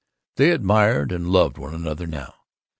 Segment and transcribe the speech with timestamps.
[0.37, 2.33] They admired and loved one another now.